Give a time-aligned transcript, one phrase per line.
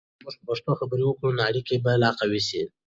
[0.03, 2.61] که موږ په پښتو خبرې وکړو، نو اړیکې به لا قوي سي.